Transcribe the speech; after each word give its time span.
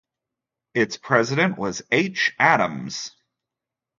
Its 0.73 0.97
president 0.97 1.59
was 1.59 1.83
H. 1.91 2.33
Adams. 2.39 3.11